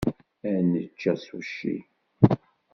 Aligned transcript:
Ad 0.51 0.57
necc 0.71 1.01
asuci. 1.13 1.75